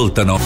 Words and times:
ascoltano 0.00 0.38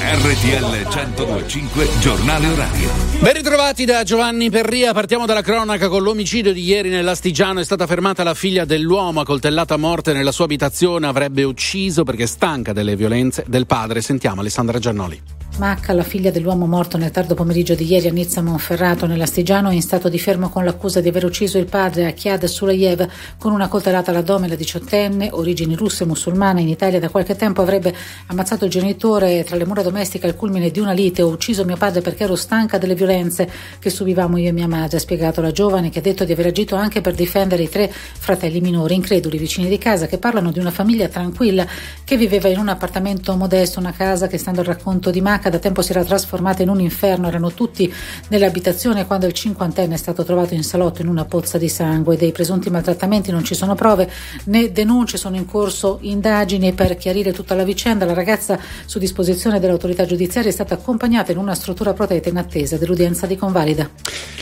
RTL 0.00 0.64
1025 0.64 1.88
Giornale 2.00 2.48
Orario. 2.48 2.90
Ben 3.20 3.32
ritrovati 3.34 3.84
da 3.84 4.02
Giovanni 4.02 4.50
Perria, 4.50 4.92
partiamo 4.92 5.24
dalla 5.24 5.40
cronaca 5.40 5.88
con 5.88 6.02
l'omicidio 6.02 6.52
di 6.52 6.64
ieri 6.64 6.88
nell'Astigiano. 6.88 7.60
È 7.60 7.64
stata 7.64 7.86
fermata 7.86 8.24
la 8.24 8.34
figlia 8.34 8.64
dell'uomo, 8.64 9.22
coltellata 9.22 9.74
a 9.74 9.76
morte 9.76 10.12
nella 10.12 10.32
sua 10.32 10.46
abitazione, 10.46 11.06
avrebbe 11.06 11.44
ucciso 11.44 12.02
perché 12.02 12.26
stanca 12.26 12.72
delle 12.72 12.96
violenze 12.96 13.44
del 13.46 13.66
padre. 13.66 14.00
Sentiamo 14.00 14.40
Alessandra 14.40 14.80
Giannoli. 14.80 15.22
Macca, 15.60 15.92
la 15.92 16.02
figlia 16.02 16.30
dell'uomo 16.30 16.64
morto 16.64 16.96
nel 16.96 17.10
tardo 17.10 17.34
pomeriggio 17.34 17.74
di 17.74 17.84
ieri 17.84 18.08
a 18.08 18.12
Nizza 18.12 18.40
Monferrato, 18.40 19.04
nell'Astigiano, 19.04 19.68
è 19.68 19.74
in 19.74 19.82
stato 19.82 20.08
di 20.08 20.18
fermo 20.18 20.48
con 20.48 20.64
l'accusa 20.64 21.02
di 21.02 21.08
aver 21.08 21.26
ucciso 21.26 21.58
il 21.58 21.66
padre 21.66 22.06
Achiad 22.06 22.46
Sulayev 22.46 23.06
con 23.36 23.52
una 23.52 23.68
coltellata 23.68 24.10
all'addome. 24.10 24.48
La 24.48 24.54
diciottenne, 24.54 25.28
origini 25.32 25.74
russe 25.74 26.04
e 26.04 26.06
musulmane, 26.06 26.62
in 26.62 26.68
Italia 26.70 26.98
da 26.98 27.10
qualche 27.10 27.36
tempo 27.36 27.60
avrebbe 27.60 27.94
ammazzato 28.28 28.64
il 28.64 28.70
genitore 28.70 29.44
tra 29.44 29.56
le 29.56 29.66
mura 29.66 29.82
domestiche 29.82 30.26
al 30.26 30.34
culmine 30.34 30.70
di 30.70 30.80
una 30.80 30.92
lite. 30.92 31.20
Ho 31.20 31.28
ucciso 31.28 31.66
mio 31.66 31.76
padre 31.76 32.00
perché 32.00 32.24
ero 32.24 32.36
stanca 32.36 32.78
delle 32.78 32.94
violenze 32.94 33.46
che 33.78 33.90
subivamo 33.90 34.38
io 34.38 34.48
e 34.48 34.52
mia 34.52 34.66
madre, 34.66 34.96
ha 34.96 35.00
spiegato 35.00 35.42
la 35.42 35.52
giovane 35.52 35.90
che 35.90 35.98
ha 35.98 36.02
detto 36.02 36.24
di 36.24 36.32
aver 36.32 36.46
agito 36.46 36.74
anche 36.74 37.02
per 37.02 37.12
difendere 37.12 37.64
i 37.64 37.68
tre 37.68 37.92
fratelli 37.92 38.62
minori, 38.62 38.94
increduli 38.94 39.36
vicini 39.36 39.68
di 39.68 39.76
casa, 39.76 40.06
che 40.06 40.16
parlano 40.16 40.52
di 40.52 40.58
una 40.58 40.70
famiglia 40.70 41.08
tranquilla 41.08 41.66
che 42.02 42.16
viveva 42.16 42.48
in 42.48 42.58
un 42.58 42.68
appartamento 42.70 43.36
modesto, 43.36 43.78
una 43.78 43.92
casa 43.92 44.26
che, 44.26 44.38
stando 44.38 44.60
al 44.60 44.66
racconto 44.66 45.10
di 45.10 45.20
Macca, 45.20 45.48
da 45.50 45.58
tempo 45.58 45.82
si 45.82 45.90
era 45.90 46.04
trasformata 46.04 46.62
in 46.62 46.68
un 46.68 46.80
inferno, 46.80 47.28
erano 47.28 47.52
tutti 47.52 47.92
nell'abitazione 48.28 49.06
quando 49.06 49.26
il 49.26 49.32
cinquantenne 49.32 49.94
è 49.94 49.98
stato 49.98 50.24
trovato 50.24 50.54
in 50.54 50.62
salotto 50.62 51.02
in 51.02 51.08
una 51.08 51.24
pozza 51.24 51.58
di 51.58 51.68
sangue. 51.68 52.16
Dei 52.16 52.32
presunti 52.32 52.70
maltrattamenti 52.70 53.30
non 53.30 53.44
ci 53.44 53.54
sono 53.54 53.74
prove 53.74 54.10
né 54.44 54.72
denunce, 54.72 55.18
sono 55.18 55.36
in 55.36 55.46
corso 55.46 55.98
indagini 56.02 56.72
per 56.72 56.96
chiarire 56.96 57.32
tutta 57.32 57.54
la 57.54 57.64
vicenda. 57.64 58.04
La 58.04 58.14
ragazza 58.14 58.58
su 58.86 58.98
disposizione 58.98 59.60
dell'autorità 59.60 60.06
giudiziaria 60.06 60.50
è 60.50 60.52
stata 60.52 60.74
accompagnata 60.74 61.32
in 61.32 61.38
una 61.38 61.54
struttura 61.54 61.92
protetta 61.92 62.28
in 62.28 62.36
attesa 62.36 62.76
dell'udienza 62.76 63.26
di 63.26 63.36
convalida. 63.36 63.88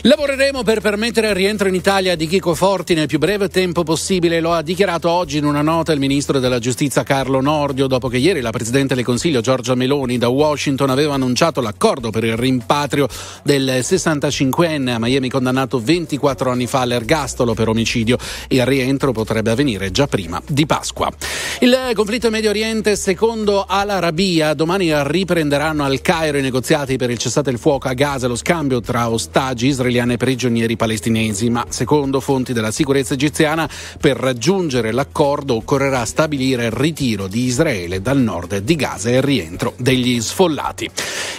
Lavoreremo 0.01 0.63
per 0.63 0.79
permettere 0.79 1.27
il 1.27 1.35
rientro 1.35 1.67
in 1.67 1.75
Italia 1.75 2.15
di 2.15 2.27
Chico 2.27 2.55
Forti 2.55 2.93
nel 2.93 3.07
più 3.07 3.17
breve 3.17 3.49
tempo 3.49 3.83
possibile, 3.83 4.39
lo 4.39 4.53
ha 4.53 4.61
dichiarato 4.61 5.09
oggi 5.09 5.37
in 5.37 5.45
una 5.45 5.61
nota 5.61 5.91
il 5.91 5.99
ministro 5.99 6.39
della 6.39 6.59
giustizia 6.59 7.03
Carlo 7.03 7.41
Nordio, 7.41 7.87
dopo 7.87 8.07
che 8.07 8.17
ieri 8.17 8.39
la 8.39 8.51
Presidente 8.51 8.95
del 8.95 9.03
Consiglio 9.03 9.41
Giorgia 9.41 9.75
Meloni 9.75 10.17
da 10.17 10.29
Washington 10.29 10.88
aveva 10.89 11.13
annunciato 11.13 11.61
l'accordo 11.61 12.09
per 12.09 12.23
il 12.23 12.35
rimpatrio 12.35 13.07
del 13.43 13.79
65enne 13.81 14.89
a 14.89 14.99
Miami 14.99 15.29
condannato 15.29 15.79
24 15.79 16.51
anni 16.51 16.67
fa 16.67 16.81
all'ergastolo 16.81 17.53
per 17.53 17.69
omicidio. 17.69 18.17
Il 18.47 18.65
rientro 18.65 19.11
potrebbe 19.11 19.51
avvenire 19.51 19.91
già 19.91 20.07
prima 20.07 20.41
di 20.47 20.65
Pasqua. 20.65 21.11
Il 21.59 21.91
conflitto 21.93 22.27
in 22.27 22.33
Medio 22.33 22.49
Oriente, 22.49 22.95
secondo 22.95 23.65
Al-Arabia, 23.67 24.53
domani 24.53 24.91
riprenderanno 25.03 25.83
al 25.83 26.01
Cairo 26.01 26.37
i 26.37 26.41
negoziati 26.41 26.97
per 26.97 27.09
il 27.09 27.17
cessate 27.17 27.49
il 27.49 27.59
fuoco 27.59 27.87
a 27.87 27.93
Gaza 27.93 28.25
e 28.25 28.29
lo 28.29 28.35
scambio 28.35 28.81
tra 28.81 29.09
ostaggi 29.09 29.67
israeliani 29.67 30.13
e 30.13 30.17
prigionieri 30.17 30.75
palestinesi, 30.75 31.49
ma 31.49 31.65
secondo 31.69 32.19
fonti 32.19 32.53
della 32.53 32.71
sicurezza 32.71 33.13
egiziana 33.13 33.69
per 33.99 34.17
raggiungere 34.17 34.91
l'accordo 34.91 35.55
occorrerà 35.55 36.05
stabilire 36.05 36.65
il 36.65 36.71
ritiro 36.71 37.27
di 37.27 37.43
Israele 37.45 38.01
dal 38.01 38.19
nord 38.19 38.57
di 38.59 38.75
Gaza 38.75 39.09
e 39.09 39.15
il 39.15 39.21
rientro 39.21 39.73
degli 39.77 40.21
sfollati. 40.21 40.78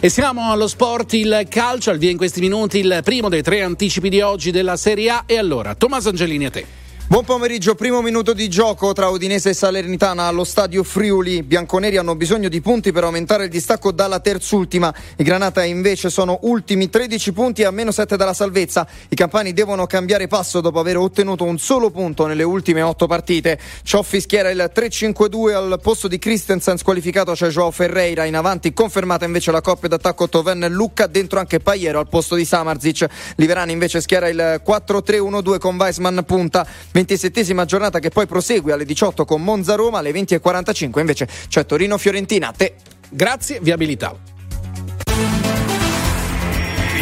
E 0.00 0.08
siamo 0.08 0.50
allo 0.50 0.66
sport, 0.66 1.12
il 1.12 1.46
calcio, 1.48 1.90
al 1.90 1.98
via 1.98 2.10
in 2.10 2.16
questi 2.16 2.40
minuti 2.40 2.78
il 2.78 3.00
primo 3.04 3.28
dei 3.28 3.42
tre 3.42 3.62
anticipi 3.62 4.08
di 4.08 4.20
oggi 4.20 4.50
della 4.50 4.76
Serie 4.76 5.10
A. 5.10 5.22
E 5.26 5.38
allora, 5.38 5.74
Tommaso 5.74 6.08
Angelini 6.08 6.46
a 6.46 6.50
te. 6.50 6.79
Buon 7.10 7.24
pomeriggio, 7.24 7.74
primo 7.74 8.02
minuto 8.02 8.32
di 8.32 8.48
gioco 8.48 8.92
tra 8.92 9.08
Udinese 9.08 9.50
e 9.50 9.52
Salernitana 9.52 10.26
allo 10.26 10.44
stadio 10.44 10.84
Friuli. 10.84 11.42
Bianconeri 11.42 11.96
hanno 11.96 12.14
bisogno 12.14 12.48
di 12.48 12.60
punti 12.60 12.92
per 12.92 13.02
aumentare 13.02 13.42
il 13.42 13.50
distacco 13.50 13.90
dalla 13.90 14.20
terzultima. 14.20 14.94
I 15.16 15.24
Granata 15.24 15.64
invece 15.64 16.08
sono 16.08 16.38
ultimi 16.42 16.88
13 16.88 17.32
punti 17.32 17.64
a 17.64 17.72
meno 17.72 17.90
7 17.90 18.16
dalla 18.16 18.32
salvezza. 18.32 18.86
I 19.08 19.16
campani 19.16 19.52
devono 19.52 19.86
cambiare 19.86 20.28
passo 20.28 20.60
dopo 20.60 20.78
aver 20.78 20.98
ottenuto 20.98 21.42
un 21.42 21.58
solo 21.58 21.90
punto 21.90 22.26
nelle 22.26 22.44
ultime 22.44 22.80
8 22.80 23.08
partite. 23.08 23.58
Cioffi 23.82 24.20
schiera 24.20 24.50
il 24.50 24.70
3-5-2 24.72 25.52
al 25.52 25.80
posto 25.82 26.06
di 26.06 26.16
Christensen 26.20 26.78
squalificato 26.78 27.32
c'è 27.32 27.48
Joao 27.48 27.72
Ferreira. 27.72 28.24
In 28.24 28.36
avanti 28.36 28.72
confermata 28.72 29.24
invece 29.24 29.50
la 29.50 29.62
coppia 29.62 29.88
d'attacco 29.88 30.28
Toven 30.28 30.64
Lucca, 30.70 31.08
dentro 31.08 31.40
anche 31.40 31.58
Paiero 31.58 31.98
al 31.98 32.08
posto 32.08 32.36
di 32.36 32.44
Samarzic. 32.44 33.04
Liverani 33.34 33.72
invece 33.72 34.00
schiera 34.00 34.28
il 34.28 34.62
4-3-1-2 34.64 35.58
con 35.58 35.76
Weisman 35.76 36.22
punta. 36.24 36.64
27esima 37.00 37.64
giornata 37.64 37.98
che 37.98 38.10
poi 38.10 38.26
prosegue 38.26 38.72
alle 38.72 38.84
18 38.84 39.24
con 39.24 39.42
Monza 39.42 39.74
Roma, 39.74 39.98
alle 39.98 40.12
20.45 40.12 40.98
invece 41.00 41.28
c'è 41.48 41.66
Torino 41.66 41.98
Fiorentina. 41.98 42.48
A 42.48 42.52
te. 42.52 42.74
Grazie, 43.08 43.58
viabilità. 43.60 44.14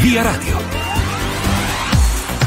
Via 0.01 0.23
Radio. 0.23 0.78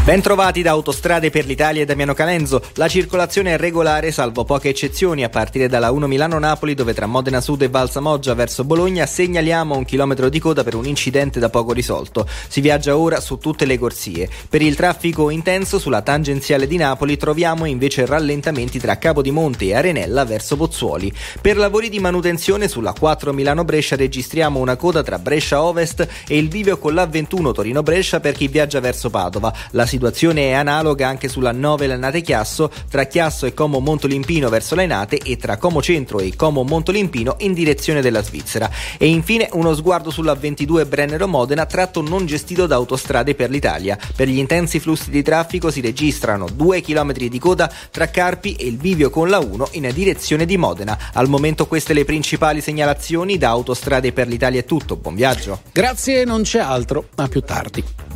Bentrovati 0.03 0.63
da 0.63 0.72
Autostrade 0.72 1.29
per 1.29 1.45
l'Italia 1.45 1.84
e 1.84 1.85
Damiano 1.85 2.16
Calenzo. 2.16 2.59
La 2.73 2.88
circolazione 2.88 3.53
è 3.53 3.57
regolare, 3.57 4.12
salvo 4.12 4.44
poche 4.44 4.69
eccezioni, 4.69 5.23
a 5.23 5.29
partire 5.29 5.67
dalla 5.67 5.91
1 5.91 6.07
Milano-Napoli, 6.07 6.73
dove 6.73 6.95
tra 6.95 7.06
Modena 7.06 7.39
Sud 7.39 7.62
e 7.62 7.69
Valsamoggia 7.69 8.34
verso 8.34 8.63
Bologna 8.63 9.06
segnaliamo 9.06 9.78
un 9.78 9.85
chilometro 9.85 10.29
di 10.29 10.40
coda 10.40 10.63
per 10.63 10.73
un 10.73 10.88
incidente 10.88 11.40
da 11.40 11.50
poco 11.50 11.72
risolto. 11.72 12.28
Si 12.47 12.61
viaggia 12.61 12.97
ora 12.97 13.19
su 13.19 13.38
tutte 13.38 13.66
le 13.66 13.78
corsie. 13.78 14.28
Per 14.50 14.63
il 14.63 14.75
traffico 14.75 15.29
intenso 15.29 15.78
sulla 15.78 16.01
tangenziale 16.01 16.66
di 16.66 16.78
Napoli 16.78 17.16
troviamo 17.16 17.66
invece 17.66 18.07
rallentamenti 18.07 18.79
tra 18.79 18.97
Capodimonte 18.97 19.66
e 19.66 19.75
Arenella 19.75 20.25
verso 20.25 20.57
Pozzuoli. 20.57 21.13
Per 21.40 21.57
lavori 21.57 21.90
di 21.90 22.00
manutenzione 22.00 22.67
sulla 22.67 22.95
4 22.97 23.34
Milano-Brescia 23.34 23.97
registriamo 23.97 24.59
una 24.59 24.78
coda 24.78 25.03
tra 25.03 25.19
Brescia 25.19 25.61
Ovest 25.61 26.07
e 26.28 26.40
il 26.40 26.47
bivio 26.47 26.79
con 26.79 26.95
la 26.95 27.06
21 27.06 27.51
Torino-Brescia 27.51 28.19
per 28.19 28.34
chi 28.34 28.47
viaggia 28.47 28.79
verso 28.79 29.11
Padova. 29.11 29.53
La 29.69 29.90
situazione 29.91 30.44
è 30.44 30.52
analoga 30.53 31.06
anche 31.06 31.28
sulla 31.28 31.52
9 31.52 31.85
Lanate 31.85 32.22
Chiasso, 32.22 32.72
tra 32.90 33.03
Chiasso 33.03 33.46
e 33.46 33.53
Como 33.53 33.79
Montolimpino 33.79 34.47
verso 34.47 34.74
Lainate 34.74 35.18
e 35.18 35.35
tra 35.35 35.57
Como 35.57 35.81
Centro 35.81 36.22
e 36.22 36.34
Como 36.34 36.63
Montolimpino 36.63 37.35
in 37.40 37.53
direzione 37.53 38.02
della 38.02 38.24
Svizzera. 38.24 38.72
E 38.97 39.07
infine 39.07 39.50
uno 39.52 39.75
sguardo 39.75 40.09
sulla 40.09 40.34
22 40.34 40.85
Brennero 40.85 41.28
Modena, 41.28 41.66
tratto 41.66 42.02
non 42.02 42.25
gestito 42.25 42.68
da 42.68 42.75
autostrade 42.75 43.35
per 43.35 43.50
l'Italia. 43.50 43.97
Per 44.16 44.29
gli 44.29 44.38
intensi 44.38 44.79
flussi 44.79 45.09
di 45.09 45.22
traffico 45.22 45.69
si 45.69 45.81
registrano 45.81 46.47
2 46.50 46.81
km 46.81 47.12
di 47.12 47.40
coda 47.40 47.69
tra 47.91 48.09
Carpi 48.09 48.56
e 48.56 48.68
il 48.68 48.78
bivio 48.78 49.09
con 49.09 49.28
la 49.28 49.40
1 49.40 49.69
in 49.72 49.90
direzione 49.94 50.46
di 50.46 50.56
Modena. 50.56 50.97
Al 51.13 51.28
momento 51.28 51.68
queste 51.68 51.94
le 51.94 52.06
principali 52.06 52.62
segnalazioni 52.62 53.38
da 53.38 53.50
Autostrade 53.50 54.13
per 54.13 54.28
l'Italia 54.28 54.62
è 54.62 54.66
tutto. 54.66 54.96
Buon 54.96 55.16
viaggio. 55.16 55.63
Grazie, 55.73 56.23
non 56.23 56.44
c'è 56.44 56.59
altro. 56.59 57.09
A 57.16 57.28
più 57.28 57.41
tardi. 57.41 58.10